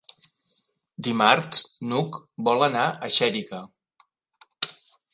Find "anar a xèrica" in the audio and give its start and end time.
2.71-3.65